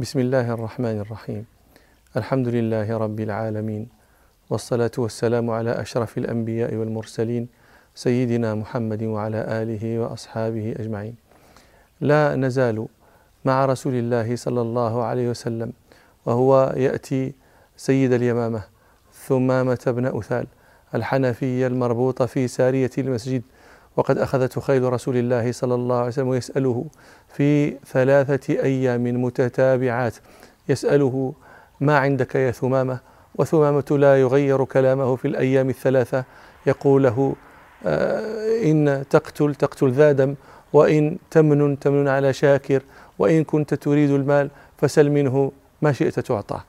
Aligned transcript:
بسم 0.00 0.18
الله 0.18 0.52
الرحمن 0.54 1.00
الرحيم 1.00 1.44
الحمد 2.16 2.48
لله 2.48 2.98
رب 2.98 3.20
العالمين 3.20 3.88
والصلاة 4.50 4.90
والسلام 4.98 5.50
على 5.50 5.70
أشرف 5.70 6.18
الأنبياء 6.18 6.74
والمرسلين 6.74 7.48
سيدنا 7.94 8.54
محمد 8.54 9.02
وعلى 9.02 9.40
آله 9.62 9.98
وأصحابه 9.98 10.74
أجمعين 10.80 11.14
لا 12.00 12.36
نزال 12.36 12.86
مع 13.44 13.64
رسول 13.64 13.94
الله 13.94 14.36
صلى 14.36 14.60
الله 14.60 15.02
عليه 15.02 15.30
وسلم 15.30 15.72
وهو 16.26 16.72
يأتي 16.76 17.32
سيد 17.76 18.12
اليمامة 18.12 18.62
ثمامة 19.28 19.84
بن 19.86 20.06
أثال 20.18 20.46
الحنفية 20.94 21.66
المربوطة 21.66 22.26
في 22.26 22.48
سارية 22.48 22.90
المسجد 22.98 23.42
وقد 23.96 24.18
أخذته 24.18 24.60
خيل 24.60 24.92
رسول 24.92 25.16
الله 25.16 25.52
صلى 25.52 25.74
الله 25.74 25.96
عليه 25.96 26.06
وسلم 26.06 26.28
ويسأله 26.28 26.84
في 27.34 27.76
ثلاثة 27.86 28.54
أيام 28.54 29.22
متتابعات. 29.22 30.14
يسأله 30.68 31.32
ما 31.80 31.98
عندك 31.98 32.34
يا 32.34 32.50
ثمامة؟ 32.50 32.98
وثمامة 33.34 33.84
لا 33.90 34.20
يغير 34.20 34.64
كلامه 34.64 35.16
في 35.16 35.28
الأيام 35.28 35.68
الثلاثة. 35.68 36.24
يقول 36.66 37.02
له 37.02 37.34
آه، 37.86 38.62
إن 38.62 39.04
تقتل 39.10 39.54
تقتل 39.54 39.90
ذا 39.90 40.12
دم 40.12 40.34
وإن 40.72 41.18
تمن 41.30 41.78
تمن 41.78 42.08
على 42.08 42.32
شاكر 42.32 42.82
وإن 43.18 43.44
كنت 43.44 43.74
تريد 43.74 44.10
المال 44.10 44.50
فسل 44.78 45.10
منه 45.10 45.52
ما 45.82 45.92
شئت 45.92 46.20
تعطى. 46.20 46.60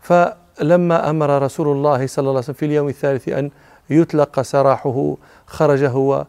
فلما 0.00 1.10
أمر 1.10 1.42
رسول 1.42 1.68
الله 1.68 2.06
صلى 2.06 2.22
الله 2.22 2.30
عليه 2.30 2.38
وسلم 2.38 2.54
في 2.54 2.66
اليوم 2.66 2.88
الثالث 2.88 3.28
أن 3.28 3.50
يطلق 3.90 4.40
سراحه 4.40 5.16
خرج 5.46 5.84
هو 5.84 6.26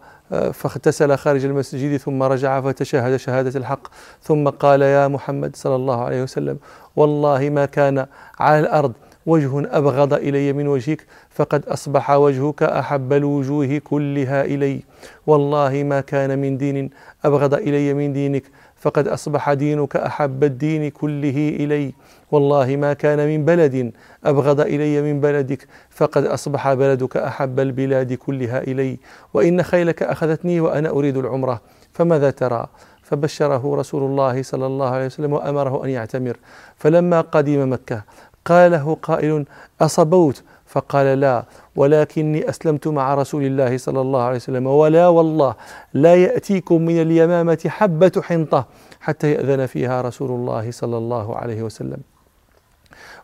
فاغتسل 0.54 1.16
خارج 1.18 1.46
المسجد 1.46 1.98
ثم 1.98 2.24
رجع 2.24 2.62
فتشهد 2.62 3.16
شهادة 3.16 3.60
الحق. 3.60 3.88
ثم 4.22 4.50
قال 4.50 4.82
يا 4.82 5.08
محمد 5.08 5.56
صلى 5.56 5.76
الله 5.76 6.04
عليه 6.04 6.24
وسلم 6.24 6.58
والله 6.96 7.50
ما 7.50 7.66
كان 7.66 8.06
على 8.40 8.60
الأرض 8.60 8.94
وجه 9.26 9.78
أبغض 9.78 10.14
إلي 10.14 10.54
من 10.54 10.68
وجهك 10.68 11.06
فقد 11.30 11.66
أصبح 11.66 12.12
وجهك 12.12 12.64
أحب 12.64 13.14
الوجوه 13.14 13.78
كلها 13.78 14.46
إلي. 14.46 14.84
والله 15.28 15.84
ما 15.84 16.02
كان 16.02 16.40
من 16.40 16.58
دين 16.58 16.90
أبغض 17.26 17.54
إلي 17.54 17.94
من 17.94 18.14
دينك 18.14 18.44
فقد 18.84 19.08
أصبح 19.08 19.54
دينك 19.54 19.96
أحب 19.96 20.44
الدين 20.44 20.90
كله 20.90 21.56
إلي. 21.60 21.94
والله 22.32 22.76
ما 22.76 22.94
كان 22.94 23.28
من 23.28 23.46
بلد 23.46 23.92
أبغض 24.26 24.60
إلي 24.60 25.02
من 25.02 25.22
بلدك 25.22 25.68
فقد 25.90 26.26
أصبح 26.26 26.74
بلدك 26.74 27.18
أحب 27.18 27.60
البلاد 27.60 28.14
كلها 28.14 28.60
إلي. 28.62 29.00
وإن 29.34 29.64
خيلك 29.64 30.04
أخذتني 30.04 30.60
وأنا 30.60 30.90
أريد 30.90 31.18
العمرة 31.18 31.62
فماذا 31.94 32.30
ترى؟ 32.30 32.68
فبشره 33.04 33.76
رسول 33.76 34.04
الله 34.04 34.44
صلى 34.44 34.66
الله 34.66 34.90
عليه 34.90 35.06
وسلم 35.06 35.34
وأمره 35.34 35.86
أن 35.86 35.90
يعتمر. 35.90 36.38
فلما 36.78 37.22
قدم 37.22 37.74
مكة 37.74 38.04
قال 38.46 38.72
له 38.72 38.98
قائل 39.02 39.46
أصبوت؟ 39.82 40.44
فقال 40.74 41.20
لا 41.20 41.46
ولكني 41.76 42.50
أسلمت 42.50 42.88
مع 42.88 43.14
رسول 43.14 43.44
الله 43.44 43.78
صلى 43.78 44.02
الله 44.02 44.22
عليه 44.22 44.36
وسلم 44.36 44.68
ولا 44.68 45.08
والله 45.08 45.56
لا 45.94 46.16
يأتيكم 46.16 46.82
من 46.82 47.02
اليمامة 47.02 47.62
حبة 47.68 48.12
حنطة 48.24 48.66
حتى 49.02 49.32
يأذن 49.32 49.66
فيها 49.66 50.02
رسول 50.02 50.32
الله 50.32 50.72
صلى 50.72 50.98
الله 50.98 51.36
عليه 51.36 51.64
وسلم. 51.64 52.02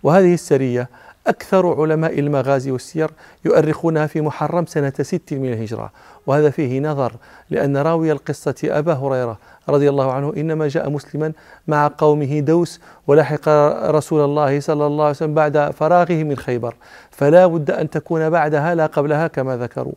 وهذه 0.04 0.34
السرية 0.34 0.90
أكثر 1.30 1.82
علماء 1.82 2.20
المغازي 2.20 2.72
والسير 2.72 3.12
يؤرخونها 3.46 4.08
في 4.08 4.22
محرم 4.22 4.66
سنة 4.66 4.94
ست 5.02 5.34
من 5.34 5.54
الهجرة. 5.54 5.92
وهذا 6.28 6.50
فيه 6.50 6.80
نظر 6.80 7.14
لأن 7.50 7.78
راوي 7.78 8.12
القصة 8.12 8.56
أبا 8.64 8.94
هريرة 8.94 9.38
رضي 9.70 9.90
الله 9.90 10.12
عنه 10.12 10.34
إنما 10.38 10.68
جاء 10.68 10.90
مسلما 10.90 11.32
مع 11.68 11.92
قومه 11.98 12.40
دوس 12.40 12.80
ولحق 13.08 13.50
رسول 13.90 14.26
الله 14.26 14.60
صلى 14.60 14.86
الله 14.86 15.04
عليه 15.04 15.16
وسلم 15.16 15.34
بعد 15.34 15.72
فراغه 15.72 16.24
من 16.24 16.38
خيبر. 16.38 16.76
فلا 17.12 17.48
بد 17.48 17.72
أن 17.72 17.90
تكون 17.90 18.30
بعدها 18.30 18.76
لا 18.76 18.86
قبلها 18.86 19.28
كما 19.28 19.58
ذكروا. 19.58 19.94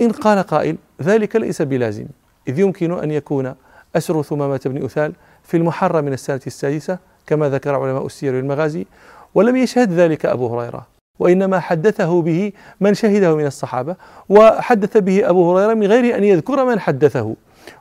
إن 0.00 0.10
قال 0.10 0.42
قائل 0.42 0.76
ذلك 1.02 1.36
ليس 1.36 1.62
بلازم 1.62 2.06
إذ 2.48 2.58
يمكن 2.58 2.98
أن 2.98 3.10
يكون 3.10 3.54
أسر 3.96 4.22
ثمامة 4.22 4.60
بن 4.64 4.84
أثال 4.84 5.12
في 5.44 5.56
المحرم 5.56 6.04
من 6.04 6.12
السنة 6.12 6.40
السادسة 6.46 6.98
كما 7.26 7.48
ذكر 7.48 7.74
علماء 7.74 8.06
السير 8.06 8.34
والمغازي 8.34 8.86
ولم 9.34 9.56
يشهد 9.56 9.92
ذلك 9.92 10.26
أبو 10.26 10.58
هريرة 10.58 10.86
وإنما 11.18 11.60
حدثه 11.60 12.22
به 12.22 12.52
من 12.80 12.94
شهده 12.94 13.36
من 13.36 13.46
الصحابة 13.46 13.96
وحدث 14.28 14.96
به 14.96 15.28
أبو 15.30 15.52
هريرة 15.52 15.74
من 15.74 15.86
غير 15.86 16.16
أن 16.18 16.24
يذكر 16.24 16.64
من 16.64 16.80
حدثه. 16.80 17.36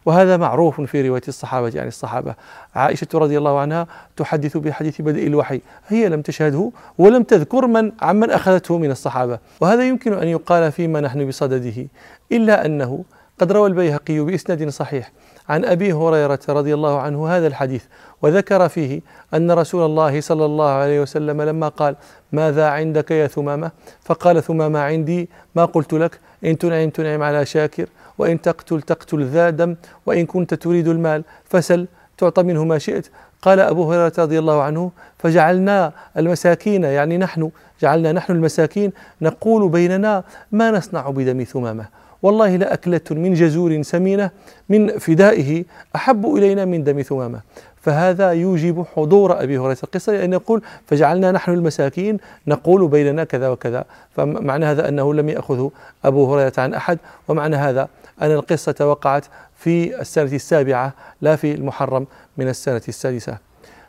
وهذا 0.06 0.38
معروف 0.38 0.82
في 0.82 1.08
رواية 1.08 1.22
الصحابة 1.28 1.68
عن 1.68 1.74
يعني 1.76 1.88
الصحابة. 1.88 2.36
عائشة 2.76 3.08
رضي 3.14 3.38
الله 3.38 3.60
عنها 3.60 3.88
تحدث 4.18 4.58
بحديث 4.58 5.02
بدء 5.02 5.28
الوحي 5.28 5.62
هي 5.88 6.10
لم 6.10 6.22
تشهده 6.22 6.72
ولم 6.98 7.24
تذكر 7.24 7.68
من 7.68 7.92
عمن 8.02 8.32
أخذته 8.32 8.78
من 8.78 8.92
الصحابة. 8.92 9.40
وهذا 9.62 9.88
يمكن 9.88 10.14
أن 10.14 10.28
يقال 10.28 10.72
فيما 10.72 11.02
نحن 11.02 11.28
بصدده 11.28 11.88
إلا 12.32 12.66
أنه 12.66 13.04
قد 13.40 13.52
روى 13.52 13.68
البيهقي 13.68 14.20
بإسناد 14.20 14.70
صحيح. 14.70 15.12
عن 15.50 15.66
أبي 15.66 15.94
هريرة 15.94 16.40
رضي 16.50 16.74
الله 16.74 17.00
عنه 17.00 17.28
هذا 17.28 17.48
الحديث 17.48 17.84
وذكر 18.22 18.70
فيه 18.70 19.02
أن 19.34 19.52
رسول 19.52 19.86
الله 19.86 20.22
صلى 20.22 20.46
الله 20.46 20.70
عليه 20.70 21.02
وسلم 21.02 21.42
لما 21.42 21.68
قال 21.68 21.96
ماذا 22.32 22.68
عندك 22.68 23.12
يا 23.12 23.28
ثمامة؟ 23.28 23.72
فقال 24.04 24.44
ثمامة 24.44 24.80
عندي 24.80 25.30
ما 25.56 25.66
قلت 25.66 25.94
لك؟ 25.94 26.20
إن 26.46 26.58
تنعم 26.58 26.90
تنعم 26.90 27.24
على 27.24 27.46
شاكر 27.46 27.86
وإن 28.18 28.42
تقتل 28.42 28.82
تقتل 28.82 29.26
ذا 29.26 29.50
دم 29.50 29.76
وإن 30.06 30.26
كنت 30.26 30.54
تريد 30.54 30.88
المال 30.88 31.24
فسل 31.46 31.88
تعطى 32.18 32.44
منه 32.44 32.64
ما 32.64 32.78
شئت. 32.78 33.08
قال 33.42 33.60
أبو 33.60 33.92
هريرة 33.92 34.14
رضي 34.20 34.40
الله 34.40 34.62
عنه 34.62 34.92
فجعلنا 35.18 35.92
المساكين 36.18 36.84
يعني 36.84 37.18
نحن 37.18 37.52
جعلنا 37.82 38.12
نحن 38.12 38.34
المساكين 38.34 38.92
نقول 39.22 39.70
بيننا 39.70 40.24
ما 40.52 40.72
نصنع 40.72 41.10
بدم 41.10 41.44
ثمامة. 41.44 42.03
والله 42.24 42.56
لأكلة 42.56 43.02
من 43.12 43.34
جزور 43.34 43.82
سمينة 43.82 44.32
من 44.70 44.98
فدائه 44.98 45.64
أحب 45.96 46.36
إلينا 46.36 46.66
من 46.66 46.84
دم 46.84 47.02
ثمامة. 47.02 47.42
فهذا 47.82 48.32
يوجب 48.32 48.86
حضور 48.96 49.44
أبي 49.44 49.58
هريرة 49.58 49.78
القصة 49.84 50.14
لأن 50.14 50.34
يقول 50.34 50.62
فجعلنا 50.88 51.32
نحن 51.32 51.52
المساكين 51.52 52.18
نقول 52.48 52.88
بيننا 52.88 53.24
كذا 53.24 53.50
وكذا. 53.50 53.86
فمعنى 54.16 54.66
هذا 54.66 54.90
أنه 54.90 55.14
لم 55.14 55.30
يأخذه 55.30 55.72
أبو 56.06 56.34
هريرة 56.34 56.54
عن 56.58 56.74
أحد 56.74 56.98
ومعنى 57.28 57.56
هذا 57.56 57.88
أن 58.22 58.32
القصة 58.32 58.76
وقعت 58.80 59.26
في 59.56 60.02
السنة 60.02 60.32
السابعة 60.34 60.94
لا 61.22 61.36
في 61.36 61.54
المحرم 61.54 62.08
من 62.38 62.48
السنة 62.48 62.82
السادسة. 62.88 63.38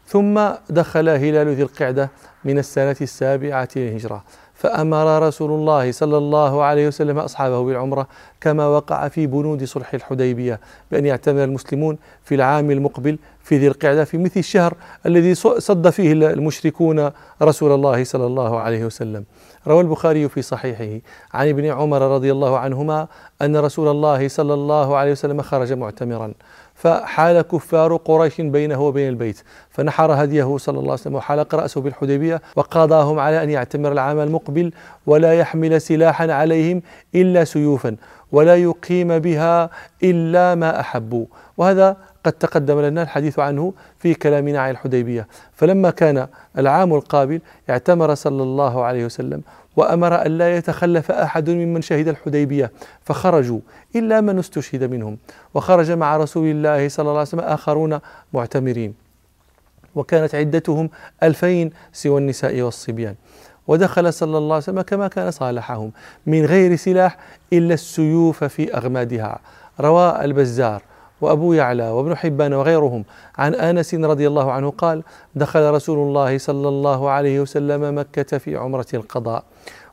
ثم 0.07 0.41
دخل 0.71 1.09
هلال 1.09 1.49
ذي 1.49 1.63
القعدة 1.63 2.11
من 2.45 2.59
السنة 2.59 2.97
السابعة 3.01 3.69
للهجرة. 3.77 4.25
فأمر 4.65 5.23
رسول 5.23 5.51
الله 5.51 5.93
صلى 5.93 6.19
الله 6.19 6.63
عليه 6.63 6.89
وسلم 6.89 7.19
أصحابه 7.19 7.65
بالعمرة 7.65 8.09
كما 8.41 8.67
وقع 8.67 9.09
في 9.09 9.27
بنود 9.27 9.65
صلح 9.65 9.95
الحديبية 9.95 10.61
بأن 10.91 11.07
يعتمر 11.07 11.45
المسلمون 11.45 11.99
في 12.23 12.35
العام 12.35 12.71
المقبل 12.71 13.19
في 13.43 13.59
ذي 13.59 13.69
القعدة 13.69 14.05
في 14.05 14.19
مثل 14.19 14.41
الشهر 14.41 14.75
الذي 15.07 15.35
صد 15.35 15.91
فيه 15.91 16.13
المشركون 16.13 17.11
رسول 17.43 17.73
الله 17.73 18.05
صلى 18.05 18.27
الله 18.27 18.61
عليه 18.61 18.85
وسلم. 18.85 19.25
روى 19.67 19.81
البخاري 19.81 20.29
في 20.29 20.43
صحيحه 20.43 21.01
عن 21.35 21.49
ابن 21.49 21.65
عمر 21.65 22.03
رضي 22.03 22.33
الله 22.33 22.59
عنهما 22.59 23.07
أن 23.43 23.57
رسول 23.57 23.89
الله 23.89 24.29
صلى 24.29 24.55
الله 24.55 24.97
عليه 24.97 25.13
وسلم 25.13 25.43
خرج 25.43 25.73
معتمرا. 25.73 26.33
فحال 26.75 27.43
كفار 27.43 27.97
قريش 27.97 28.41
بينه 28.41 28.83
وبين 28.83 29.09
البيت. 29.09 29.43
فنحر 29.71 30.25
هديه 30.25 30.57
صلى 30.57 30.79
الله 30.79 30.91
عليه 30.91 31.01
وسلم 31.01 31.15
وحلق 31.15 31.55
رأسه 31.55 31.81
بالحديبية 31.81 32.43
وقاضاهم 32.57 33.19
على 33.19 33.43
أن 33.43 33.51
يعتمر 33.51 33.93
العام 33.93 34.19
المقبل 34.19 34.73
ولا 35.07 35.33
يحمل 35.35 35.81
سلاحا 35.81 36.33
عليهم 36.33 36.83
إلا 37.15 37.45
سيوفا 37.45 37.97
ولا 38.33 38.57
يقيم 38.57 39.19
بها 39.19 39.71
إلا 40.03 40.55
ما 40.55 40.81
أحبوا. 40.81 41.27
وهذا 41.57 41.97
قد 42.25 42.33
تقدم 42.33 42.81
لنا 42.81 43.03
الحديث 43.03 43.39
عنه 43.39 43.73
في 43.99 44.15
كلامنا 44.15 44.61
عن 44.61 44.71
الحديبية. 44.71 45.27
فلما 45.53 45.91
كان 45.91 46.27
العام 46.59 46.95
القابل 46.95 47.41
اعتمر 47.71 48.15
صلى 48.15 48.43
الله 48.43 48.85
عليه 48.85 49.05
وسلم 49.05 49.43
وأمر 49.77 50.27
أن 50.27 50.39
لا 50.39 50.57
يتخلف 50.57 51.11
أحد 51.11 51.51
ممن 51.51 51.83
شهد 51.83 52.09
الحديبية 52.09 52.73
فخرجوا 53.03 53.61
إلا 53.97 54.21
من 54.21 54.39
استشهد 54.39 54.85
منهم. 54.85 55.19
وخرج 55.55 55.91
مع 55.91 56.17
رسول 56.17 56.47
الله 56.47 56.89
صلى 56.89 57.05
الله 57.05 57.19
عليه 57.19 57.29
وسلم 57.29 57.41
آخرون 57.41 57.99
معتمرين. 58.33 58.95
وكانت 59.95 60.35
عدتهم 60.35 60.91
ألفين 61.23 61.71
سوى 61.93 62.21
النساء 62.21 62.61
والصبيان. 62.61 63.15
ودخل 63.69 64.13
صلى 64.13 64.39
الله 64.39 64.55
عليه 64.55 64.65
وسلم 64.65 64.81
كما 64.81 65.09
كان 65.09 65.31
صالحهم 65.31 65.93
من 66.27 66.45
غير 66.45 66.77
سلاح 66.77 67.17
إلا 67.53 67.75
السيوف 67.75 68.45
في 68.45 68.77
أغمادها. 68.77 69.39
روى 69.81 70.25
البزار 70.25 70.83
وأبو 71.21 71.53
يعلى 71.53 71.89
وابن 71.89 72.17
حبان 72.17 72.55
وغيرهم 72.55 73.05
عن 73.39 73.55
أنس 73.55 73.95
رضي 73.95 74.27
الله 74.27 74.53
عنه 74.53 74.71
قال 74.71 75.03
دخل 75.35 75.71
رسول 75.71 76.09
الله 76.09 76.39
صلى 76.39 76.69
الله 76.69 77.11
عليه 77.11 77.41
وسلم 77.41 77.99
مكة 77.99 78.39
في 78.39 78.57
عمرة 78.57 78.87
القضاء. 78.95 79.45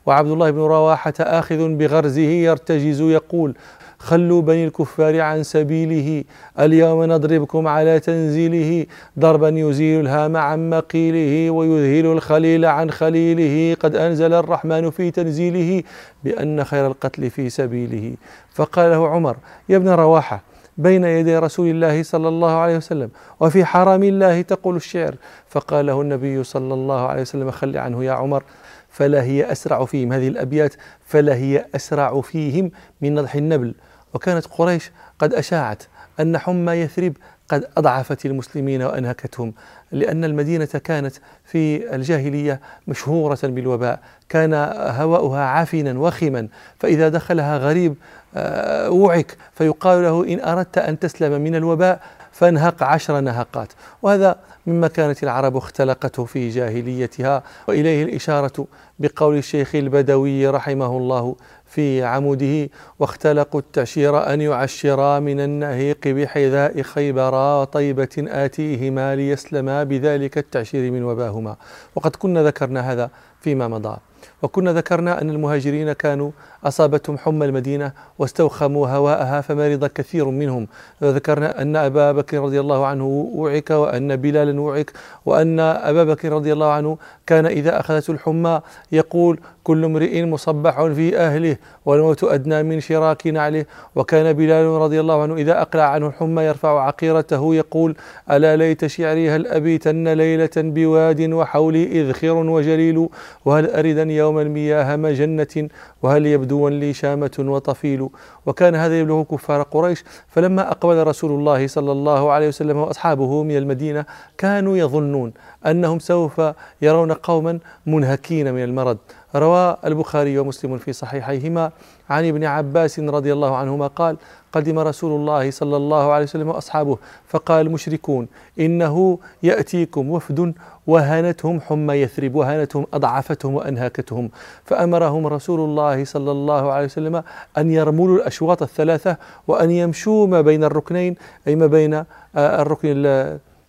وعبد 0.05 0.29
الله 0.31 0.51
بن 0.51 0.59
رواحة 0.59 1.13
آخذ 1.19 1.69
بغرزه 1.75 2.21
يرتجز 2.21 3.01
يقول 3.01 3.55
خلوا 3.99 4.41
بني 4.41 4.65
الكفار 4.65 5.21
عن 5.21 5.43
سبيله 5.43 6.23
اليوم 6.59 7.03
نضربكم 7.03 7.67
على 7.67 7.99
تنزيله 7.99 8.85
ضربا 9.19 9.49
يزيل 9.49 9.99
الهام 9.99 10.37
عن 10.37 10.69
مقيله 10.69 11.49
ويذهل 11.51 12.05
الخليل 12.05 12.65
عن 12.65 12.91
خليله 12.91 13.75
قد 13.79 13.95
أنزل 13.95 14.33
الرحمن 14.33 14.89
في 14.89 15.11
تنزيله 15.11 15.83
بأن 16.23 16.63
خير 16.63 16.87
القتل 16.87 17.29
في 17.29 17.49
سبيله. 17.49 18.15
فقال 18.53 18.91
له 18.91 19.07
عمر 19.07 19.37
يا 19.69 19.77
ابن 19.77 19.89
رواحة 19.89 20.41
بين 20.77 21.03
يدي 21.03 21.37
رسول 21.37 21.67
الله 21.67 22.03
صلى 22.03 22.27
الله 22.27 22.51
عليه 22.51 22.77
وسلم 22.77 23.09
وفي 23.39 23.65
حرم 23.65 24.03
الله 24.03 24.41
تقول 24.41 24.75
الشعر. 24.75 25.15
فقال 25.49 25.85
له 25.85 26.01
النبي 26.01 26.43
صلى 26.43 26.73
الله 26.73 27.07
عليه 27.07 27.21
وسلم 27.21 27.51
خل 27.51 27.77
عنه 27.77 28.03
يا 28.03 28.11
عمر. 28.11 28.43
فلا 28.91 29.23
هي 29.23 29.51
أسرع 29.51 29.85
فيهم. 29.85 30.13
هذه 30.13 30.27
الأبيات 30.27 30.73
فلا 31.05 31.35
هي 31.35 31.65
أسرع 31.75 32.21
فيهم 32.21 32.71
من 33.01 33.15
نضح 33.15 33.35
النبل. 33.35 33.75
وكانت 34.13 34.45
قريش 34.45 34.91
قد 35.19 35.33
أشاعت 35.33 35.83
أن 36.19 36.37
حمى 36.37 36.71
يثرب 36.71 37.13
قد 37.49 37.67
أضعفت 37.77 38.25
المسلمين 38.25 38.81
وأنهكتهم 38.83 39.53
لأن 39.91 40.23
المدينة 40.23 40.65
كانت 40.65 41.15
في 41.45 41.95
الجاهلية 41.95 42.61
مشهورة 42.87 43.39
بالوباء. 43.43 43.99
كان 44.29 44.53
هواؤها 44.99 45.41
عافنا 45.41 45.99
وخما 45.99 46.47
فإذا 46.79 47.09
دخلها 47.09 47.57
غريب 47.57 47.95
آه، 48.35 48.89
وعك 48.89 49.37
فيقال 49.53 50.03
له 50.03 50.33
إن 50.33 50.39
أردت 50.39 50.77
أن 50.77 50.99
تسلم 50.99 51.41
من 51.41 51.55
الوباء 51.55 52.01
فانهق 52.31 52.83
عشر 52.83 53.19
نهقات. 53.19 53.73
وهذا 54.01 54.35
مما 54.67 54.87
كانت 54.87 55.23
العرب 55.23 55.57
اختلقته 55.57 56.25
في 56.25 56.49
جاهليتها. 56.49 57.43
وإليه 57.67 58.03
الإشارة 58.03 58.67
بقول 58.99 59.37
الشيخ 59.37 59.75
البدوي 59.75 60.47
رحمه 60.47 60.97
الله 60.97 61.35
في 61.65 62.03
عموده 62.03 62.69
واختلقوا 62.99 63.59
التعشير 63.59 64.33
أن 64.33 64.41
يعشرا 64.41 65.19
من 65.19 65.39
النهيق 65.39 66.07
بحذاء 66.07 66.81
خيبرا 66.81 67.61
وطيبة 67.61 68.09
آتيهما 68.17 69.15
ليسلما 69.15 69.83
بذلك 69.83 70.37
التعشير 70.37 70.91
من 70.91 71.03
وباهما. 71.03 71.55
وقد 71.95 72.15
كنا 72.15 72.43
ذكرنا 72.43 72.91
هذا 72.91 73.09
فيما 73.41 73.67
مضى. 73.67 73.97
وكنا 74.41 74.73
ذكرنا 74.73 75.21
أن 75.21 75.29
المهاجرين 75.29 75.91
كانوا 75.91 76.31
أصابتهم 76.63 77.17
حمى 77.17 77.45
المدينة 77.45 77.91
واستوخموا 78.19 78.87
هواءها 78.87 79.41
فمرض 79.41 79.85
كثير 79.85 80.25
منهم. 80.25 80.67
ذكرنا 81.03 81.61
أن 81.61 81.75
أبا 81.75 82.11
بكر 82.11 82.39
رضي 82.39 82.59
الله 82.59 82.85
عنه 82.85 83.05
وعك 83.35 83.69
وأن 83.69 84.15
بلالا 84.15 84.61
وعك 84.61 84.91
وأن 85.25 85.59
أبا 85.59 86.03
بكر 86.03 86.31
رضي 86.31 86.53
الله 86.53 86.71
عنه 86.71 86.97
كان 87.27 87.45
إذا 87.45 87.79
أخذته 87.79 88.11
الحمى 88.11 88.61
يقول 88.91 89.39
كل 89.63 89.85
امرئ 89.85 90.25
مصبح 90.25 90.85
في 90.85 91.17
أهله 91.17 91.57
والموت 91.85 92.23
أدنى 92.23 92.63
من 92.63 92.79
شراك 92.79 93.27
نعله. 93.27 93.65
وكان 93.95 94.33
بلال 94.33 94.65
رضي 94.65 94.99
الله 94.99 95.21
عنه 95.21 95.35
إذا 95.35 95.61
أقلع 95.61 95.83
عنه 95.83 96.07
الحمى 96.07 96.43
يرفع 96.43 96.81
عقيرته 96.85 97.55
يقول 97.55 97.95
ألا 98.31 98.55
ليت 98.55 98.85
شعري 98.85 99.29
هل 99.29 99.47
أبيتن 99.47 100.07
ليلة 100.07 100.49
بواد 100.57 101.21
وحولي 101.21 102.01
إذخر 102.01 102.33
وجليل 102.33 103.09
وهل 103.45 103.69
أردا 103.69 104.10
يوم 104.15 104.39
المياه 104.39 104.95
مجنة 104.95 105.69
وهل 106.01 106.25
يبدو 106.25 106.67
لي 106.67 106.93
شامة 106.93 107.31
وطفيل 107.39 108.09
وكان 108.45 108.75
هذا 108.75 108.99
يبلغ 108.99 109.23
كفار 109.23 109.61
قريش. 109.61 110.03
فلما 110.27 110.71
أقبل 110.71 111.07
رسول 111.07 111.31
الله 111.31 111.67
صلى 111.67 111.91
الله 111.91 112.31
عليه 112.31 112.47
وسلم 112.47 112.77
وأصحابه 112.77 113.43
من 113.43 113.57
المدينة 113.57 114.05
كانوا 114.37 114.77
يظنون 114.77 115.33
أنهم 115.65 115.99
سوف 115.99 116.41
يرون 116.81 117.11
قوما 117.11 117.59
منهكين 117.85 118.53
من 118.53 118.63
المرض. 118.63 118.97
روى 119.35 119.77
البخاري 119.85 120.39
ومسلم 120.39 120.77
في 120.77 120.93
صحيحيهما 120.93 121.71
عن 122.09 122.27
ابن 122.27 122.43
عباس 122.43 122.99
رضي 122.99 123.33
الله 123.33 123.55
عنهما 123.55 123.87
قال 123.87 124.17
قدم 124.53 124.79
رسول 124.79 125.11
الله 125.11 125.51
صلى 125.51 125.77
الله 125.77 126.11
عليه 126.11 126.23
وسلم 126.23 126.47
وأصحابه 126.47 126.97
فقال 127.27 127.67
المشركون 127.67 128.27
إنه 128.59 129.19
يأتيكم 129.43 130.09
وفد 130.09 130.53
وهانتهم 130.87 131.61
حمى 131.61 131.93
يثرب 131.93 132.35
وهانتهم 132.35 132.85
أضعفتهم 132.93 133.53
وأنهاكتهم. 133.53 134.29
فأمرهم 134.65 135.27
رسول 135.27 135.59
الله 135.59 136.05
صلى 136.05 136.31
الله 136.31 136.71
عليه 136.71 136.85
وسلم 136.85 137.23
أن 137.57 137.71
يرملوا 137.71 138.27
الأشواط 138.31 138.61
الثلاثة 138.61 139.17
وأن 139.47 139.71
يمشوا 139.71 140.27
ما 140.27 140.41
بين 140.41 140.63
الركنين 140.63 141.15
أي 141.47 141.55
ما 141.55 141.67
بين 141.67 141.93
آه، 141.93 142.61
الركن 142.61 142.93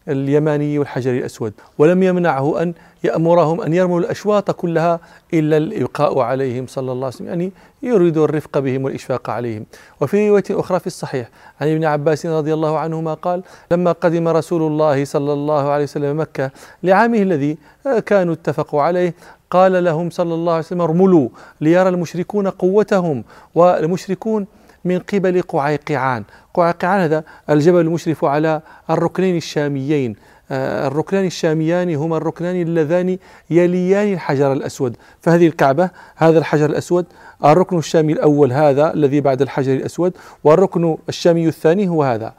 اليماني 0.08 0.78
والحجر 0.78 1.10
الأسود. 1.10 1.52
ولم 1.78 2.02
يمنعه 2.02 2.62
أن 2.62 2.74
يأمرهم 3.04 3.60
أن 3.60 3.74
يرموا 3.74 4.00
الأشواط 4.00 4.50
كلها 4.50 5.00
إلا 5.34 5.56
الإبقاء 5.56 6.18
عليهم 6.18 6.66
صلى 6.66 6.92
الله 6.92 7.06
عليه 7.06 7.16
وسلم 7.16 7.28
يعني 7.28 7.52
يريد 7.82 8.18
الرفق 8.18 8.58
بهم 8.58 8.84
والإشفاق 8.84 9.30
عليهم. 9.30 9.66
وفي 10.00 10.28
رواية 10.28 10.44
أخرى 10.50 10.80
في 10.80 10.86
الصحيح 10.86 11.28
عن 11.60 11.68
ابن 11.68 11.84
عباس 11.84 12.26
رضي 12.26 12.54
الله 12.54 12.78
عنهما 12.78 13.14
قال 13.14 13.42
لما 13.70 13.92
قدم 13.92 14.28
رسول 14.28 14.62
الله 14.62 15.04
صلى 15.04 15.32
الله 15.32 15.70
عليه 15.70 15.84
وسلم 15.84 16.20
مكة 16.20 16.50
لعامه 16.82 17.18
الذي 17.18 17.58
كانوا 18.06 18.34
اتفقوا 18.34 18.82
عليه 18.82 19.14
قال 19.52 19.84
لهم 19.84 20.10
صلى 20.10 20.34
الله 20.34 20.52
عليه 20.52 20.64
وسلم 20.64 20.80
ارملوا 20.80 21.28
ليرى 21.60 21.88
المشركون 21.88 22.48
قوتهم 22.48 23.24
والمشركون 23.54 24.46
من 24.84 24.98
قبل 24.98 25.42
قعيقعان. 25.42 26.24
قعيقعان 26.54 27.00
هذا 27.00 27.24
الجبل 27.50 27.80
المشرف 27.80 28.24
على 28.24 28.60
الركنين 28.90 29.36
الشاميين. 29.36 30.16
آه، 30.50 30.86
الركنان 30.86 31.24
الشاميان 31.24 31.94
هما 31.94 32.16
الركنان 32.16 32.62
اللذان 32.62 33.18
يليان 33.50 34.12
الحجر 34.12 34.52
الأسود. 34.52 34.96
فهذه 35.20 35.46
الكعبة 35.46 35.90
هذا 36.16 36.38
الحجر 36.38 36.66
الأسود 36.66 37.06
الركن 37.44 37.78
الشامي 37.78 38.12
الأول 38.12 38.52
هذا 38.52 38.94
الذي 38.94 39.20
بعد 39.20 39.42
الحجر 39.42 39.72
الأسود 39.72 40.12
والركن 40.44 40.96
الشامي 41.08 41.48
الثاني 41.48 41.88
هو 41.88 42.02
هذا. 42.02 42.34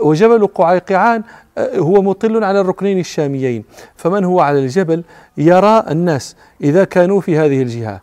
وجبل 0.00 0.46
قعيقعان 0.46 1.22
آه، 1.58 1.78
هو 1.78 2.02
مطل 2.02 2.44
على 2.44 2.60
الركنين 2.60 2.98
الشاميين. 2.98 3.64
فمن 3.96 4.24
هو 4.24 4.40
على 4.40 4.58
الجبل؟ 4.58 5.02
يرى 5.36 5.84
الناس 5.90 6.36
إذا 6.62 6.84
كانوا 6.84 7.20
في 7.20 7.38
هذه 7.38 7.62
الجهة. 7.62 8.00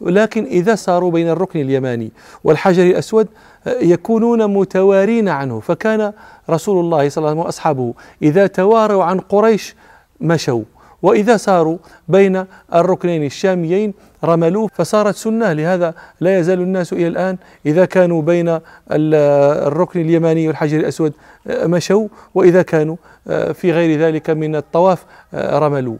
ولكن 0.00 0.44
إذا 0.44 0.74
صاروا 0.74 1.10
بين 1.10 1.28
الركن 1.28 1.60
اليماني 1.60 2.12
والحجر 2.44 2.82
الأسود 2.82 3.28
يكونون 3.66 4.54
متوارين 4.54 5.28
عنه. 5.28 5.60
فكان 5.60 6.12
رسول 6.50 6.80
الله 6.80 7.08
صلى 7.08 7.22
الله 7.22 7.30
عليه 7.30 7.38
وسلم 7.38 7.38
وأصحابه 7.38 7.94
إذا 8.22 8.46
تواروا 8.46 9.04
عن 9.04 9.20
قريش 9.20 9.74
مشوا. 10.20 10.62
وإذا 11.02 11.36
صاروا 11.36 11.78
بين 12.08 12.44
الركنين 12.74 13.24
الشاميين 13.24 13.94
رملوه 14.24 14.70
فصارت 14.74 15.14
سنة 15.14 15.52
لهذا 15.52 15.94
لا 16.20 16.38
يزال 16.38 16.60
الناس 16.60 16.92
إلى 16.92 17.06
الآن 17.06 17.36
إذا 17.66 17.84
كانوا 17.84 18.22
بين 18.22 18.58
الركن 18.90 20.00
اليماني 20.00 20.48
والحجر 20.48 20.80
الأسود 20.80 21.12
مشوا 21.46 22.08
وإذا 22.34 22.62
كانوا 22.62 22.96
في 23.52 23.72
غير 23.72 24.00
ذلك 24.00 24.30
من 24.30 24.56
الطواف 24.56 25.04
رملوا. 25.34 25.96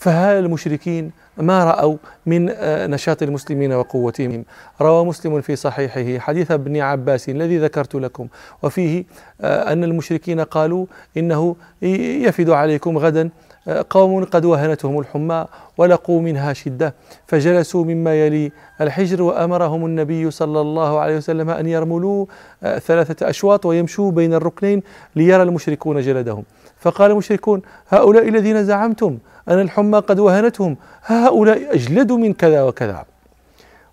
فهل 0.00 0.44
المشركين 0.44 1.12
ما 1.36 1.64
رأوا 1.64 1.96
من 2.26 2.50
آه، 2.50 2.86
نشاط 2.86 3.22
المسلمين 3.22 3.72
وقوتهم؟ 3.72 4.44
روى 4.80 5.04
مسلم 5.04 5.40
في 5.40 5.56
صحيحه 5.56 6.18
حديث 6.18 6.50
ابن 6.50 6.76
عباس 6.76 7.28
الذي 7.28 7.58
ذكرت 7.58 7.94
لكم 7.94 8.28
وفيه 8.62 9.04
آه، 9.40 9.72
أن 9.72 9.84
المشركين 9.84 10.40
قالوا 10.40 10.86
إنه 11.16 11.56
يفد 11.82 12.50
عليكم 12.50 12.98
غدا 12.98 13.30
آه، 13.68 13.84
قوم 13.90 14.24
قد 14.24 14.44
وهنتهم 14.44 14.98
الحمى 14.98 15.46
ولقوا 15.78 16.20
منها 16.20 16.52
شدة 16.52 16.94
فجلسوا 17.26 17.84
مما 17.84 18.26
يلي 18.26 18.52
الحجر 18.80 19.22
وأمرهم 19.22 19.86
النبي 19.86 20.30
صلى 20.30 20.60
الله 20.60 21.00
عليه 21.00 21.16
وسلم 21.16 21.50
أن 21.50 21.66
يرملوا 21.66 22.26
ثلاثة 22.62 23.28
أشواط 23.28 23.66
ويمشوا 23.66 24.10
بين 24.10 24.34
الركنين 24.34 24.82
ليرى 25.16 25.42
المشركون 25.42 26.00
جلدهم. 26.00 26.44
فقال 26.78 27.10
المشركون 27.10 27.62
هؤلاء 27.88 28.28
الذين 28.28 28.64
زعمتم 28.64 29.18
أن 29.48 29.60
الحمى 29.60 29.98
قد 29.98 30.18
وهنتهم 30.18 30.76
هؤلاء 31.04 31.74
أجلد 31.74 32.12
من 32.12 32.32
كذا 32.32 32.62
وكذا. 32.62 33.09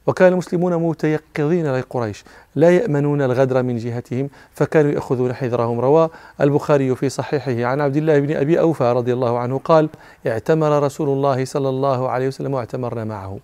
وكان 0.07 0.33
المسلمون 0.33 0.75
متيقظين 0.75 1.75
لقريش 1.75 2.23
لا 2.55 2.69
يأمنون 2.69 3.21
الغدر 3.21 3.63
من 3.63 3.77
جهتهم 3.77 4.29
فكانوا 4.53 4.91
يأخذون 4.91 5.33
حذرهم. 5.33 5.79
روى 5.79 6.09
البخاري 6.41 6.95
في 6.95 7.09
صحيحه 7.09 7.65
عن 7.65 7.81
عبد 7.81 7.97
الله 7.97 8.19
بن 8.19 8.35
أبي 8.35 8.59
أوفى 8.59 8.83
رضي 8.83 9.13
الله 9.13 9.39
عنه 9.39 9.57
قال 9.57 9.89
اعتمر 10.27 10.83
رسول 10.83 11.09
الله 11.09 11.45
صلى 11.45 11.69
الله 11.69 12.09
عليه 12.09 12.27
وسلم 12.27 12.53
واعتمرنا 12.53 13.03
معه. 13.03 13.39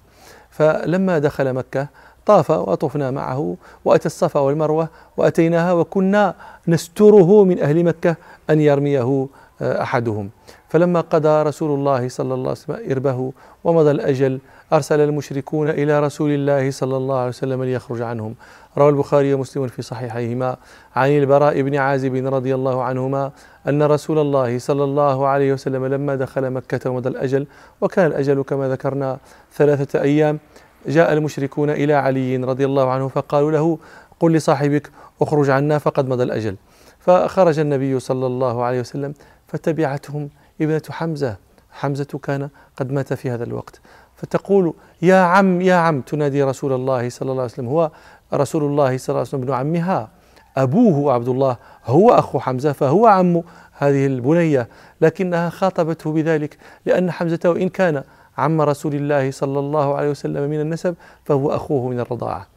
فلما 0.50 1.20
دخل 1.20 1.54
مكة 1.54 1.88
طاف 2.26 2.52
وطفنا 2.52 3.12
معه 3.12 3.56
وأتى 3.86 4.06
الصفا 4.06 4.40
والمروة 4.40 4.88
وأتيناها 5.18 5.74
وكنا 5.74 6.36
نستره 6.68 7.44
من 7.44 7.60
أهل 7.60 7.84
مكة 7.84 8.16
أن 8.50 8.60
يرميه 8.60 9.28
أحدهم. 9.62 10.30
فلما 10.70 11.02
قضى 11.02 11.44
رسول 11.44 11.80
الله 11.80 12.10
صلى 12.10 12.34
الله 12.34 12.50
عليه 12.50 12.52
وسلم 12.52 12.92
إربه 12.92 13.34
ومضى 13.64 13.92
الأجل 13.92 14.40
أرسل 14.74 15.00
المشركون 15.00 15.70
إلى 15.70 16.00
رسول 16.00 16.32
الله 16.32 16.72
صلى 16.72 16.98
الله 16.98 17.18
عليه 17.18 17.30
وسلم 17.30 17.64
ليخرج 17.64 18.02
عنهم. 18.02 18.36
روى 18.78 18.90
البخاري 18.90 19.34
ومسلم 19.34 19.68
في 19.68 19.82
صحيحيهما. 19.82 20.58
عن 20.96 21.10
البراء 21.10 21.62
بن 21.62 21.76
عازب 21.76 22.16
رضي 22.16 22.56
الله 22.56 22.84
عنهما 22.84 23.32
أن 23.68 23.84
رسول 23.84 24.20
الله 24.20 24.60
صلى 24.60 24.84
الله 24.84 25.28
عليه 25.28 25.54
وسلم 25.54 25.86
لما 25.86 26.16
دخل 26.16 26.50
مكة 26.50 26.90
ومضى 26.90 27.10
الأجل 27.10 27.48
وكان 27.82 28.06
الأجل 28.06 28.44
كما 28.44 28.70
ذكرنا 28.70 29.18
ثلاثة 29.54 30.02
أيام 30.02 30.40
جاء 30.88 31.14
المشركون 31.14 31.70
إلى 31.70 31.94
علي 31.94 32.38
رضي 32.38 32.66
الله 32.66 32.90
عنه 32.90 33.08
فقالوا 33.08 33.52
له 33.52 33.78
قل 34.20 34.34
لصاحبك 34.34 34.92
اخرج 35.22 35.50
عنا 35.50 35.78
فقد 35.78 36.10
مضى 36.10 36.24
الأجل. 36.24 36.56
فخرج 37.00 37.60
النبي 37.60 38.00
صلى 38.00 38.26
الله 38.26 38.64
عليه 38.64 38.80
وسلم 38.80 39.14
فتبعتهم 39.48 40.30
إبنة 40.62 40.82
حمزة. 40.90 41.36
حمزة 41.72 42.20
كان 42.24 42.50
قد 42.78 42.92
مات 42.92 43.14
في 43.14 43.30
هذا 43.30 43.44
الوقت. 43.44 43.82
فتقول 44.16 44.74
يا 45.02 45.16
عم 45.16 45.62
يا 45.62 45.76
عم 45.76 46.02
تنادي 46.02 46.44
رسول 46.44 46.74
الله 46.74 47.10
صلى 47.10 47.32
الله 47.32 47.42
عليه 47.42 47.54
وسلم. 47.54 47.68
هو 47.68 47.92
رسول 48.34 48.64
الله 48.64 48.98
صلى 48.98 49.10
الله 49.10 49.20
عليه 49.20 49.30
وسلم 49.30 49.42
ابن 49.42 49.54
عمها. 49.54 50.10
أبوه 50.58 51.14
عبد 51.14 51.28
الله 51.28 51.58
هو 51.86 52.10
أخو 52.12 52.40
حمزة 52.40 52.72
فهو 52.72 53.08
عم 53.08 53.44
هذه 53.78 54.06
البنية 54.06 54.68
لكنها 55.02 55.50
خاطبته 55.50 56.12
بذلك 56.12 56.58
لأن 56.86 57.12
حمزة 57.12 57.40
وإن 57.46 57.70
كان 57.70 58.04
عم 58.38 58.62
رسول 58.62 58.96
الله 58.96 59.32
صلى 59.32 59.60
الله 59.60 59.96
عليه 59.96 60.10
وسلم 60.10 60.50
من 60.50 60.62
النسب 60.62 60.96
فهو 61.26 61.56
أخوه 61.56 61.90
من 61.90 62.00
الرضاعة. 62.00 62.48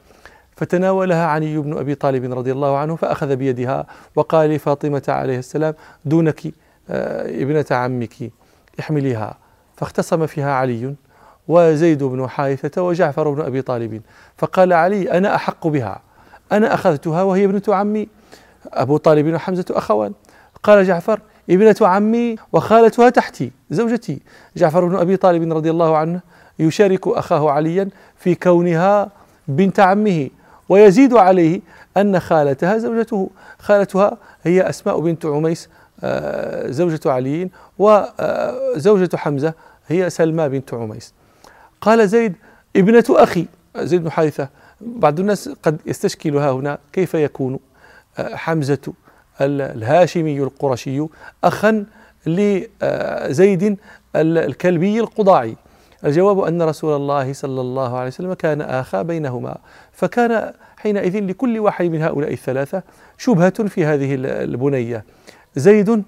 فتناولها 0.57 1.27
علي 1.27 1.59
بن 1.59 1.79
أبي 1.79 1.95
طالب 1.95 2.33
رضي 2.39 2.53
الله 2.53 2.79
عنه 2.79 2.97
فأخذ 2.97 3.37
بيدها 3.37 3.87
وقال 4.17 4.51
لفاطمة 4.51 5.03
عليه 5.09 5.39
السلام 5.39 5.75
دونك 6.05 6.47
آه، 6.91 7.43
ابنة 7.43 7.67
عمك 7.71 8.33
احمليها. 8.81 9.39
فاختصم 9.77 10.27
فيها 10.27 10.53
علي. 10.53 10.95
وزيد 11.49 12.05
بن 12.05 12.29
حارثة 12.29 12.83
وجعفر 12.83 13.31
بن 13.31 13.41
أبي 13.41 13.63
طالب 13.63 14.03
فقال 14.39 14.73
علي 14.73 15.11
أنا 15.11 15.35
أحق 15.35 15.67
بها. 15.67 16.01
أنا 16.53 16.75
أخذتها 16.75 17.23
وهي 17.23 17.45
ابنة 17.45 17.63
عمي. 17.69 18.09
أبو 18.73 18.97
طالب 18.97 19.35
وحمزة 19.35 19.65
أخوان. 19.71 20.13
قال 20.63 20.85
جعفر 20.85 21.21
ابنة 21.51 21.77
عمي 21.81 22.37
وخالتها 22.53 23.11
تحتي 23.11 23.53
زوجتي. 23.71 24.21
جعفر 24.57 24.85
بن 24.85 24.97
أبي 24.97 25.17
طالب 25.17 25.53
رضي 25.53 25.71
الله 25.71 25.97
عنه 25.97 26.21
يشارك 26.59 27.09
أخاه 27.09 27.51
عليا 27.51 27.89
في 28.17 28.35
كونها 28.35 29.11
بنت 29.49 29.81
عمه. 29.81 30.31
ويزيد 30.69 31.15
عليه 31.15 31.61
أن 31.97 32.21
خالتها 32.21 32.79
زوجته. 32.79 33.31
خالتها 33.59 34.17
هي 34.43 34.69
أسماء 34.69 35.01
بنت 35.01 35.27
عميس 35.27 35.69
آه، 36.05 36.71
زوجة 36.71 37.01
علي 37.07 37.51
وزوجة 37.79 39.17
حمزة 39.17 39.55
هي 39.89 40.11
سلمى 40.11 40.49
بنت 40.49 40.75
عميس. 40.75 41.15
قال 41.81 42.09
زيد 42.09 42.35
ابنة 42.77 43.05
أخي. 43.11 43.47
زيد 43.77 44.03
بن 44.03 44.11
حارثة. 44.11 44.49
بعض 44.81 45.21
الناس 45.21 45.49
قد 45.49 45.81
يستشكل 45.87 46.37
ها 46.37 46.51
هنا 46.51 46.79
كيف 46.93 47.15
يكون. 47.15 47.59
آه، 48.19 48.37
حمزة 48.37 48.93
الهاشمي 49.41 50.39
القرشي 50.39 51.07
أخا 51.45 51.85
لزيد 52.27 53.79
الكلبي 54.17 55.01
القضاعي. 55.01 55.57
الجواب 56.05 56.41
أن 56.41 56.63
رسول 56.63 56.97
الله 56.97 57.33
صلى 57.33 57.61
الله 57.61 57.97
عليه 57.97 58.09
وسلم 58.09 58.33
كان 58.33 58.61
آخا 58.61 59.03
بينهما. 59.03 59.59
فكان 59.93 60.53
حينئذ 60.77 61.19
لكل 61.19 61.59
واحد 61.59 61.85
من 61.85 62.03
هؤلاء 62.03 62.33
الثلاثة 62.33 62.83
شبهة 63.19 63.69
في 63.69 63.85
هذه 63.85 64.15
البنية. 64.19 65.05
زيد 65.57 66.03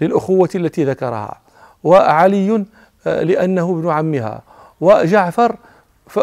للأخوة 0.00 0.48
التي 0.54 0.84
ذكرها 0.84 1.40
وعلي 1.84 2.64
آه، 3.06 3.22
لأنه 3.22 3.70
ابن 3.70 3.88
عمها. 3.90 4.42
وجعفر 4.80 5.56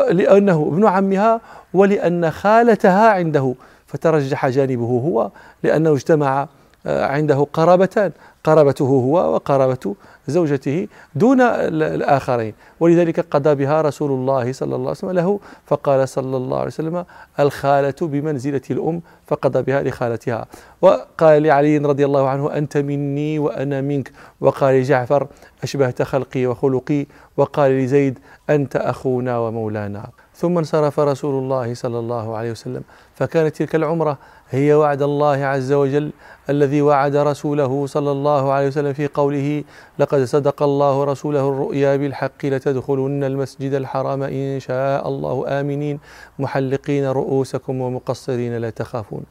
لأنه 0.10 0.70
ابن 0.74 0.88
عمها 0.88 1.42
ولأن 1.74 2.32
خالتها 2.32 3.10
عنده 3.10 3.54
فترجح 3.88 4.48
جانبه 4.48 4.86
هو 4.86 5.30
لأنه 5.64 5.94
اجتمع 5.94 6.48
عنده 6.86 7.48
قرابتان 7.54 8.12
قرابته 8.44 8.86
هو 8.86 9.34
وقرابة 9.34 9.96
زوجته 10.28 10.88
دون 11.16 11.42
الآخرين. 11.42 12.54
ولذلك 12.80 13.20
قضى 13.20 13.56
بها 13.56 13.82
رسول 13.82 14.12
الله 14.12 14.54
صلى 14.54 14.76
الله 14.76 14.88
عليه 14.88 14.98
وسلم 14.98 15.12
له 15.12 15.40
فقال 15.66 16.10
صلى 16.10 16.38
الله 16.38 16.58
عليه 16.58 16.68
وسلم 16.68 17.06
الخالة 17.40 17.96
بمنزلة 18.02 18.62
الأم 18.72 19.02
فقضى 19.28 19.62
بها 19.62 19.84
لخالتها. 19.84 20.46
وقال 20.82 21.44
لعلي 21.44 21.78
رضي 21.78 22.06
الله 22.06 22.30
عنه 22.30 22.58
أنت 22.58 22.78
مني 22.78 23.40
وأنا 23.40 23.82
منك. 23.82 24.12
وقال 24.42 24.76
لجعفر 24.76 25.28
أشبهت 25.64 26.02
خلقي 26.02 26.46
وخلقي. 26.46 27.06
وقال 27.38 27.72
لزيد 27.72 28.20
أنت 28.50 28.76
أخونا 28.76 29.38
ومولانا. 29.38 30.10
ثم 30.42 30.58
انصرف 30.58 31.00
رسول 31.00 31.44
الله 31.44 31.74
صلى 31.74 32.00
الله 32.00 32.38
عليه 32.38 32.52
وسلم. 32.52 32.84
فكانت 33.16 33.56
تلك 33.56 33.76
العمرة 33.76 34.18
هي 34.50 34.74
وعد 34.74 35.02
الله 35.02 35.38
عز 35.46 35.72
وجل 35.72 36.12
الذي 36.50 36.82
وعد 36.82 37.16
رسوله 37.16 37.86
صلى 37.88 38.12
الله 38.12 38.52
عليه 38.52 38.68
وسلم 38.68 38.94
في 38.94 39.08
قوله 39.08 39.64
لقد 40.00 40.24
صدق 40.24 40.64
الله 40.64 41.04
رسوله 41.04 41.50
الرؤيا 41.50 41.96
بالحق 41.96 42.46
لتدخلن 42.46 43.24
المسجد 43.24 43.74
الحرام 43.74 44.24
إن 44.24 44.60
شاء 44.60 45.08
الله 45.08 45.60
آمنين. 45.60 46.00
محلقين 46.40 47.06
رؤوسكم 47.06 47.82
ومقصرين 47.82 48.58
لا 48.58 48.70
تخافون. 48.70 49.24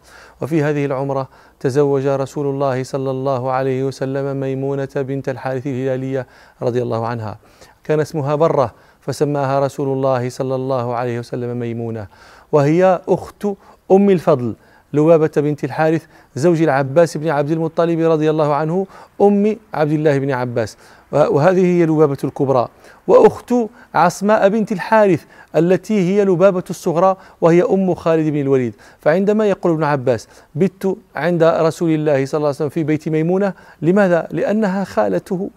وفي 0.42 0.62
هذه 0.62 0.84
العمرة 0.84 1.28
تزوج 1.60 2.06
رسول 2.06 2.46
الله 2.46 2.82
صلى 2.82 3.10
الله 3.10 3.50
عليه 3.50 3.84
وسلم 3.84 4.40
ميمونة 4.40 4.94
بنت 4.96 5.28
الحارث 5.28 5.66
الهلالية 5.66 6.26
رضي 6.62 6.82
الله 6.82 7.06
عنها. 7.06 7.38
كان 7.84 8.00
اسمها 8.00 8.34
برة 8.34 8.74
فسماها 9.10 9.60
رسول 9.60 9.88
الله 9.88 10.28
صلى 10.28 10.54
الله 10.54 10.94
عليه 10.94 11.18
وسلم 11.18 11.58
ميمونة 11.58 12.06
وهي 12.52 13.00
أخت 13.08 13.46
أم 13.92 14.10
الفضل 14.10 14.54
لبابة 14.92 15.30
بنت 15.36 15.64
الحارث 15.64 16.06
زوج 16.36 16.62
العباس 16.62 17.16
بن 17.16 17.28
عبد 17.28 17.50
المطلب 17.50 18.00
رضي 18.00 18.30
الله 18.30 18.54
عنه 18.54 18.86
أم 19.22 19.56
عبد 19.74 19.92
الله 19.92 20.18
بن 20.18 20.30
عباس. 20.30 20.76
وهذه 21.12 21.64
هي 21.64 21.86
لبابة 21.86 22.16
الكبرى. 22.24 22.68
وأخت 23.06 23.54
عصماء 23.94 24.48
بنت 24.48 24.72
الحارث 24.72 25.24
التي 25.56 26.00
هي 26.00 26.24
لبابة 26.24 26.64
الصغرى 26.70 27.16
وهي 27.40 27.62
أم 27.62 27.94
خالد 27.94 28.28
بن 28.28 28.40
الوليد. 28.40 28.74
فعندما 29.00 29.46
يقول 29.50 29.72
ابن 29.72 29.84
عباس 29.84 30.28
بت 30.54 30.96
عند 31.16 31.42
رسول 31.42 31.90
الله 31.90 32.26
صلى 32.26 32.38
الله 32.38 32.48
عليه 32.48 32.56
وسلم 32.56 32.68
في 32.68 32.82
بيت 32.84 33.08
ميمونة 33.08 33.52
لماذا؟ 33.82 34.28
لأنها 34.30 34.84
خالته 34.84 35.50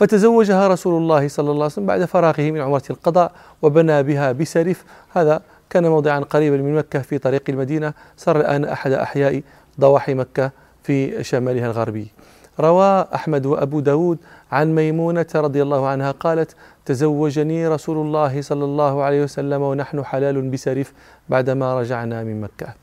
فتزوجها 0.00 0.68
رسول 0.68 1.02
الله 1.02 1.28
صلى 1.28 1.50
الله 1.50 1.62
عليه 1.62 1.64
وسلم 1.64 1.86
بعد 1.86 2.04
فراغه 2.04 2.50
من 2.50 2.60
عمرة 2.60 2.82
القضاء 2.90 3.32
وبنى 3.62 4.02
بها 4.02 4.32
بسرف. 4.32 4.84
هذا 5.12 5.42
كان 5.70 5.86
موضعا 5.86 6.20
قريبا 6.20 6.56
من 6.56 6.74
مكة 6.74 6.98
في 6.98 7.18
طريق 7.18 7.42
المدينة. 7.48 7.92
صار 8.16 8.40
الآن 8.40 8.64
أحد 8.64 8.92
أحياء 8.92 9.42
ضواحي 9.80 10.14
مكة 10.14 10.50
في 10.82 11.24
شمالها 11.24 11.66
الغربي. 11.66 12.12
روى 12.60 13.06
أحمد 13.14 13.46
وأبو 13.46 13.80
داود 13.80 14.18
عن 14.52 14.74
ميمونة 14.74 15.26
رضي 15.34 15.62
الله 15.62 15.86
عنها 15.86 16.10
قالت 16.10 16.56
تزوجني 16.84 17.68
رسول 17.68 18.06
الله 18.06 18.42
صلى 18.42 18.64
الله 18.64 19.02
عليه 19.02 19.22
وسلم 19.22 19.62
ونحن 19.62 20.04
حلال 20.04 20.50
بسرف 20.50 20.92
بعدما 21.28 21.80
رجعنا 21.80 22.24
من 22.24 22.40
مكة. 22.40 22.74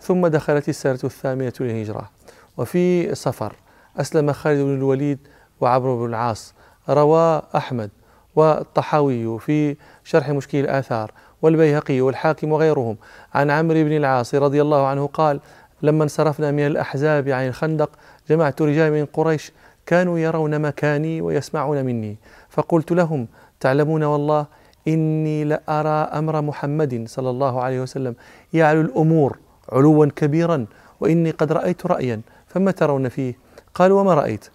ثم 0.00 0.26
دخلت 0.26 0.68
السنة 0.68 1.00
الثامنة 1.04 1.52
للهجرة. 1.60 2.10
وفي 2.56 3.14
صفر 3.14 3.52
أسلم 4.00 4.32
خالد 4.32 4.60
بن 4.60 4.74
الوليد 4.74 5.18
وعمرو 5.60 5.98
بن 5.98 6.08
العاص 6.10 6.54
روى 6.88 7.42
أحمد 7.56 7.90
والطحاوي 8.36 9.38
في 9.38 9.76
شرح 10.04 10.30
مشكل 10.30 10.58
الآثار 10.58 11.12
والبيهقي 11.42 12.00
والحاكم 12.00 12.52
وغيرهم. 12.52 12.96
عن 13.34 13.50
عمرو 13.50 13.84
بن 13.84 13.96
العاص 13.96 14.34
رضي 14.34 14.62
الله 14.62 14.86
عنه 14.86 15.06
قال 15.06 15.40
لما 15.82 16.04
انصرفنا 16.04 16.50
من 16.50 16.66
الأحزاب 16.66 17.28
عن 17.28 17.48
الخندق 17.48 17.90
جمعت 18.30 18.62
رجال 18.62 18.92
من 18.92 19.06
قريش 19.06 19.52
كانوا 19.86 20.18
يرون 20.18 20.58
مكاني 20.58 21.20
ويسمعون 21.20 21.84
مني. 21.84 22.16
فقلت 22.50 22.92
لهم 22.92 23.28
تعلمون 23.60 24.02
والله 24.02 24.46
إني 24.88 25.44
لأرى 25.44 25.88
أمر 25.88 26.40
محمد 26.40 27.04
صلى 27.08 27.30
الله 27.30 27.62
عليه 27.62 27.80
وسلم 27.80 28.14
يعلو 28.52 28.80
الأمور 28.80 29.38
علوا 29.72 30.06
كبيرا 30.06 30.66
وإني 31.00 31.30
قد 31.30 31.52
رأيت 31.52 31.86
رأيا 31.86 32.20
فما 32.46 32.70
ترون 32.70 33.08
فيه؟ 33.08 33.38
قالوا 33.74 34.00
وما 34.00 34.14
رأيت؟ 34.14 34.50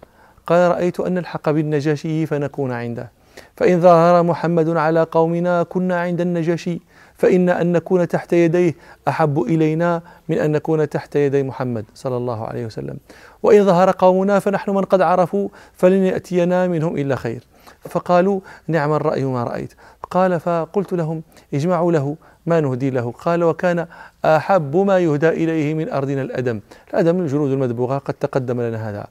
قال 0.46 0.70
رأيت 0.70 1.00
أن 1.00 1.14
نلحق 1.14 1.50
بالنجاشي 1.50 2.26
فنكون 2.26 2.72
عنده. 2.72 3.10
فإن 3.56 3.80
ظهر 3.80 4.22
محمد 4.22 4.68
على 4.76 5.02
قومنا 5.02 5.62
كنا 5.62 6.00
عند 6.00 6.20
النجاشي. 6.20 6.80
فإن 7.16 7.48
أن 7.48 7.72
نكون 7.72 8.08
تحت 8.08 8.32
يديه 8.32 8.74
أحب 9.08 9.42
إلينا 9.42 10.02
من 10.28 10.38
أن 10.38 10.52
نكون 10.52 10.88
تحت 10.88 11.16
يدي 11.16 11.42
محمد 11.42 11.84
صلى 11.94 12.16
الله 12.16 12.46
عليه 12.46 12.66
وسلم. 12.66 12.96
وإن 13.42 13.64
ظهر 13.64 13.90
قومنا 13.90 14.38
فنحن 14.38 14.70
من 14.70 14.84
قد 14.84 15.00
عرفوا 15.00 15.48
فلن 15.74 16.02
يأتينا 16.02 16.66
منهم 16.66 16.96
إلا 16.96 17.16
خير. 17.16 17.42
فقالوا 17.80 18.40
نعم 18.68 18.92
الرأي 18.92 19.24
ما 19.24 19.44
رأيت. 19.44 19.74
قال 20.10 20.40
فقلت 20.40 20.92
لهم 20.92 21.22
اجمعوا 21.54 21.92
له 21.92 22.16
ما 22.46 22.60
نهدي 22.60 22.90
له. 22.90 23.12
قال 23.12 23.44
وكان 23.44 23.86
أحب 24.24 24.76
ما 24.76 24.98
يهدى 24.98 25.28
إليه 25.28 25.74
من 25.74 25.90
أرضنا 25.92 26.22
الأدم. 26.22 26.60
الأدم 26.90 27.20
الجلود 27.20 27.50
المدبوغة 27.50 27.98
قد 27.98 28.14
تقدم 28.14 28.60
لنا 28.60 28.90
هذا. 28.90 29.06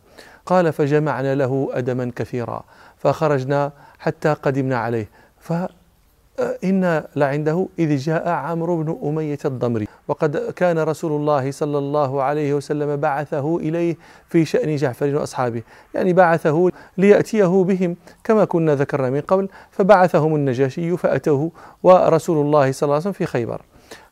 قال 0.45 0.73
فجمعنا 0.73 1.35
له 1.35 1.69
أدما 1.73 2.11
كثيرا 2.15 2.63
فخرجنا 2.97 3.71
حتى 3.99 4.33
قدمنا 4.33 4.77
عليه. 4.77 5.09
فإن 5.39 7.03
لعنده 7.15 7.67
إذ 7.79 7.97
جاء 7.97 8.29
عمرو 8.29 8.83
بن 8.83 8.97
أمية 9.03 9.37
الضمري. 9.45 9.87
وقد 10.07 10.37
كان 10.37 10.79
رسول 10.79 11.11
الله 11.11 11.51
صلى 11.51 11.77
الله 11.77 12.23
عليه 12.23 12.53
وسلم 12.53 12.95
بعثه 12.95 13.57
إليه 13.57 13.95
في 14.29 14.45
شأن 14.45 14.75
جعفر 14.75 15.15
وأصحابه 15.15 15.61
يعني 15.93 16.13
بعثه 16.13 16.71
ليأتيه 16.97 17.63
بهم 17.63 17.95
كما 18.23 18.45
كنا 18.45 18.75
ذكرنا 18.75 19.09
من 19.09 19.21
قبل 19.21 19.49
فبعثهم 19.71 20.35
النجاشي 20.35 20.97
فأتوه 20.97 21.51
ورسول 21.83 22.45
الله 22.45 22.71
صلى 22.71 22.87
الله 22.87 22.95
عليه 22.95 23.01
وسلم 23.01 23.13
في 23.13 23.25
خيبر. 23.25 23.61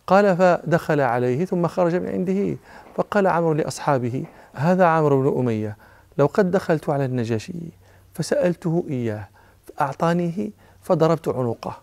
قال 0.08 0.38
فدخل 0.38 1.02
عليه 1.02 1.46
ثم 1.46 1.68
خرج 1.68 1.96
من 1.96 2.10
عنده 2.10 2.58
فقال 2.96 3.28
عمرو 3.28 3.54
لأصحابه 3.54 4.24
هذا 4.54 4.86
عمرو 4.86 5.22
بن 5.22 5.40
أمية 5.40 5.78
لو 6.18 6.26
قد 6.26 6.52
دخلت 6.52 6.90
على 6.90 7.06
النجاشي 7.06 7.54
فسألته 8.14 8.86
إياه 8.90 9.28
فأعطانيه 9.66 10.50
فضربت 10.82 11.28
عنقه. 11.28 11.78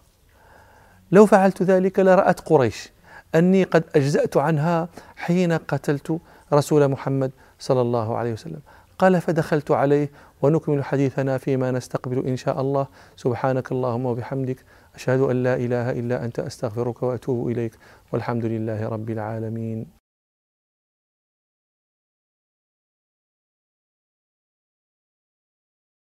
لو 1.12 1.26
فعلت 1.26 1.62
ذلك 1.62 1.98
لرأت 1.98 2.40
قريش 2.40 2.90
أني 3.34 3.64
قد 3.64 3.84
أجزأت 3.96 4.36
عنها 4.36 4.88
حين 5.16 5.52
قتلت 5.52 6.18
رسول 6.52 6.88
محمد 6.88 7.30
صلى 7.58 7.80
الله 7.80 8.16
عليه 8.16 8.32
وسلم. 8.32 8.60
قال 8.98 9.20
فدخلت 9.20 9.70
عليه 9.70 10.10
ونكمل 10.42 10.84
حديثنا 10.84 11.38
فيما 11.38 11.70
نستقبل 11.70 12.26
إن 12.26 12.36
شاء 12.36 12.60
الله. 12.60 12.86
سبحانك 13.16 13.72
اللهم 13.72 14.06
وبحمدك. 14.06 14.64
أشهد 14.94 15.20
أن 15.20 15.42
لا 15.42 15.54
إله 15.54 15.90
إلا 15.90 16.24
أنت 16.24 16.38
أستغفرك 16.38 17.02
وأتوب 17.02 17.48
إليك. 17.48 17.72
والحمد 18.12 18.44
لله 18.44 18.88
رب 18.88 19.10
العالمين. 19.10 19.99